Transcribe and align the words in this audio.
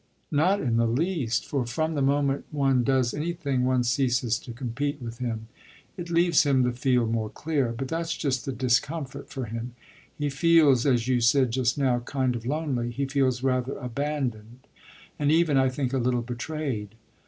"Not 0.31 0.59
in 0.61 0.77
the 0.77 0.87
least, 0.87 1.45
for 1.45 1.63
from 1.67 1.93
the 1.93 2.01
moment 2.01 2.45
one 2.49 2.83
does 2.83 3.13
anything 3.13 3.65
one 3.65 3.83
ceases 3.83 4.39
to 4.39 4.51
compete 4.51 4.99
with 4.99 5.19
him. 5.19 5.45
It 5.95 6.09
leaves 6.09 6.41
him 6.41 6.63
the 6.63 6.71
field 6.71 7.11
more 7.11 7.29
clear. 7.29 7.71
But 7.71 7.89
that's 7.89 8.17
just 8.17 8.43
the 8.45 8.51
discomfort 8.51 9.29
for 9.29 9.45
him 9.45 9.75
he 10.17 10.31
feels, 10.31 10.87
as 10.87 11.07
you 11.07 11.21
said 11.21 11.51
just 11.51 11.77
now, 11.77 11.99
kind 11.99 12.35
of 12.35 12.47
lonely: 12.47 12.89
he 12.89 13.05
feels 13.05 13.43
rather 13.43 13.77
abandoned 13.77 14.61
and 15.19 15.31
even, 15.31 15.55
I 15.55 15.69
think, 15.69 15.93
a 15.93 15.99
little 15.99 16.23
betrayed. 16.23 16.95